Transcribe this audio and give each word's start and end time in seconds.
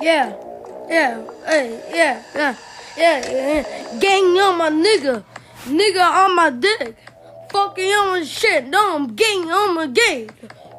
Yeah, 0.00 0.36
yeah, 0.90 1.24
hey, 1.46 1.80
yeah, 1.90 2.22
yeah, 2.34 2.56
yeah, 2.98 3.30
yeah. 3.30 3.98
Gang 3.98 4.24
on 4.38 4.58
my 4.58 4.68
nigga, 4.68 5.24
nigga 5.64 6.02
on 6.02 6.36
my 6.36 6.50
dick. 6.50 6.94
Fucking 7.50 7.92
on 7.92 8.18
my 8.18 8.24
shit, 8.24 8.66
no, 8.66 8.96
I'm 8.96 9.14
gang 9.14 9.50
on 9.50 9.74
my 9.74 9.86
gang. 9.86 10.28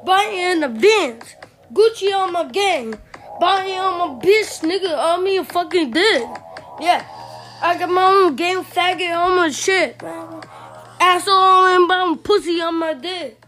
Buying 0.06 0.60
the 0.60 0.70
Benz, 0.70 1.36
Gucci 1.74 2.14
on 2.14 2.32
my 2.32 2.44
gang. 2.46 2.94
Buying 3.40 3.80
on 3.80 4.20
my 4.20 4.24
bitch, 4.24 4.62
nigga, 4.62 4.96
on 4.96 5.24
me 5.24 5.38
a 5.38 5.44
fucking 5.44 5.92
dick. 5.92 6.24
Yeah, 6.80 7.04
I 7.62 7.76
got 7.80 7.90
my 7.90 8.06
own 8.06 8.36
gang 8.36 8.64
faggot 8.64 9.18
on 9.18 9.36
my 9.36 9.50
shit. 9.50 10.00
Asshole 11.00 11.34
on 11.34 11.88
my 11.88 12.18
pussy 12.24 12.62
on 12.62 12.76
my 12.78 12.94
dick. 12.94 13.42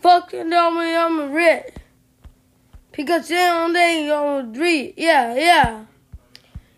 Fucking 0.00 0.50
on 0.50 0.78
me, 0.78 0.96
I'm 0.96 1.32
rich. 1.32 1.74
Because 2.96 3.28
then 3.28 3.72
they 3.72 4.10
on 4.10 4.54
three. 4.54 4.94
Yeah, 4.96 5.34
yeah. 5.34 5.84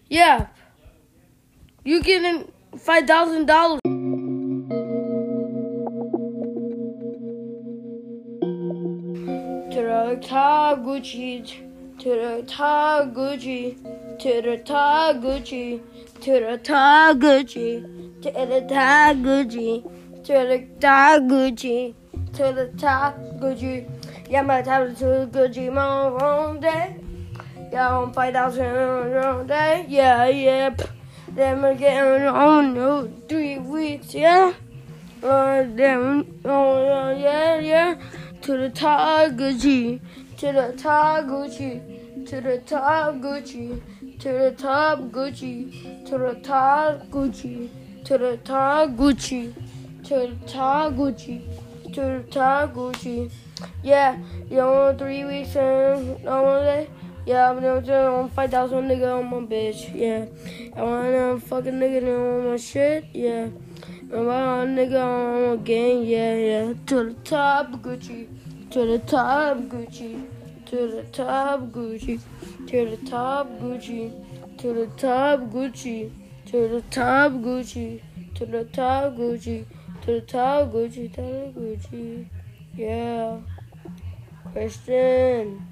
Yeah. 0.09 0.47
You 1.85 2.03
getting 2.03 2.51
five 2.79 3.07
thousand 3.07 3.47
dollars. 3.47 3.81
To 9.73 9.83
the 9.83 10.19
top 10.27 10.79
Gucci, 10.79 11.45
to 11.99 12.09
the 12.09 12.45
top 12.47 13.13
Gucci, 13.13 13.77
to 14.19 14.43
the 14.43 14.57
top 14.65 15.17
Gucci, 15.17 15.81
to 16.23 16.33
the 16.41 16.59
top 16.63 17.17
Gucci, 17.19 17.83
to 18.23 18.31
the 18.31 18.67
top 18.69 19.17
Gucci, 19.17 19.83
to 20.25 20.33
the 20.33 20.67
top 20.81 21.21
Gucci, 21.23 21.95
to 22.33 22.53
the 22.53 22.73
Gucci. 23.39 23.96
Yeah, 24.29 24.43
my 24.43 24.61
time 24.61 24.93
to 24.97 25.29
Gucci, 25.31 25.73
my 25.73 26.09
wrong 26.09 26.59
day. 26.59 26.97
Yeah, 27.71 27.97
on 27.97 28.13
five 28.13 28.35
thousand 28.35 28.75
wrong 28.75 29.47
day. 29.47 29.87
Yeah, 29.89 30.27
yeah. 30.27 30.75
Then 31.29 31.63
we're 31.63 31.77
getting 31.77 32.27
on 32.27 32.75
no 32.75 33.09
three 33.29 33.59
weeks. 33.59 34.15
Yeah. 34.15 34.53
Uh, 35.23 35.63
then 35.75 36.41
oh 36.45 37.17
yeah, 37.17 37.61
yeah. 37.61 37.95
To 38.43 38.57
the 38.57 38.69
top 38.71 39.31
Gucci, 39.33 40.01
to 40.39 40.53
the 40.53 40.75
top 40.77 41.27
Gucci, 41.27 42.27
to 42.27 42.41
the 42.41 42.59
top 42.67 43.15
Gucci, 43.15 43.81
to 44.19 44.29
the 44.29 44.55
top 44.59 44.99
Gucci, 44.99 46.05
to 46.05 46.19
the 46.19 46.37
top 46.43 46.99
Gucci, 47.11 48.05
to 48.05 48.19
the 48.19 48.37
top 48.39 48.89
Gucci, 48.91 49.55
to 50.03 50.19
the 50.19 50.39
top 50.49 50.93
Gucci, 50.95 51.43
to 51.93 52.01
the 52.01 52.25
top 52.29 52.75
Gucci. 52.75 53.31
Yeah, 53.83 54.19
you 54.51 54.57
know, 54.57 54.95
three 54.99 55.25
weeks 55.25 55.57
and 55.57 56.23
one 56.25 56.63
day. 56.65 56.89
Yeah, 57.25 57.51
I'm 57.51 57.61
gonna 57.61 58.05
on 58.15 58.31
five 58.31 58.51
thousand 58.51 58.89
nigga 58.89 59.19
on 59.19 59.27
my 59.31 59.39
bitch. 59.39 59.93
Yeah, 59.95 60.27
I 60.77 60.83
want 60.83 61.07
a 61.09 61.41
fucking 61.41 61.75
nigga 61.75 62.07
on 62.07 62.51
my 62.51 62.57
shit. 62.57 63.07
Yeah, 63.13 63.49
I 64.13 64.17
want 64.17 64.71
a 64.71 64.83
nigga 64.83 65.03
on 65.03 65.57
my 65.57 65.63
gang. 65.65 66.05
Yeah, 66.05 66.35
yeah. 66.37 66.75
To 66.87 67.05
the 67.05 67.15
top 67.25 67.73
Gucci, 67.83 68.29
to 68.71 68.87
the 68.87 68.99
top 69.01 69.57
Gucci, 69.59 70.27
to 70.67 70.77
the 70.87 71.03
top 71.11 71.61
Gucci, 71.73 72.21
to 72.69 72.85
the 72.85 72.97
top 73.07 73.49
Gucci, 73.61 74.13
to 74.59 74.73
the 74.73 74.87
top 74.97 75.41
Gucci, 75.51 76.11
to 76.47 76.69
the 76.69 76.83
top 76.91 77.31
Gucci, 77.31 78.01
to 78.37 78.47
the 78.47 78.65
top 78.65 79.13
Gucci, 79.15 79.65
to 80.03 80.13
the 80.13 80.21
top 80.21 80.73
Gucci, 80.73 81.13
to 81.15 81.23
the 81.23 81.61
Gucci. 81.61 82.27
Yeah. 82.77 83.39
Christian. 84.53 85.67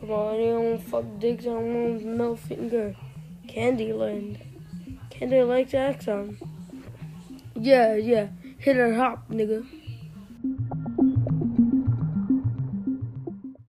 Come 0.00 0.10
on, 0.10 0.40
you 0.40 0.52
don't 0.52 0.82
fuck 0.82 1.04
dicks 1.18 1.46
on 1.46 2.16
middle 2.16 2.36
finger. 2.36 2.96
Candyland. 3.46 4.40
Candy 5.10 5.42
like 5.42 5.70
that 5.70 6.02
song. 6.02 6.36
Yeah, 7.54 7.94
yeah. 7.94 8.28
Hit 8.58 8.76
her 8.76 8.94
hop, 8.94 9.28
nigga. 9.30 9.66